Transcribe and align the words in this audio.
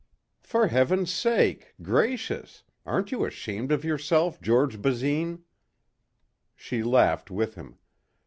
"For 0.41 0.65
heaven's 0.69 1.11
sake! 1.13 1.75
Gracious! 1.83 2.63
Aren't 2.87 3.11
you 3.11 3.23
ashamed 3.23 3.71
of 3.71 3.83
yourself, 3.83 4.41
George 4.41 4.81
Basine!" 4.81 5.43
She 6.55 6.81
laughed 6.81 7.29
with 7.29 7.53
him. 7.53 7.77